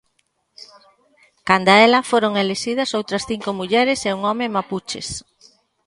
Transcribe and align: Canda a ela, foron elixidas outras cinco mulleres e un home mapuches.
Canda 1.47 1.71
a 1.75 1.79
ela, 1.87 2.07
foron 2.11 2.33
elixidas 2.43 2.95
outras 2.99 3.23
cinco 3.29 3.49
mulleres 3.59 3.99
e 4.07 4.09
un 4.17 4.21
home 4.29 4.47
mapuches. 4.55 5.07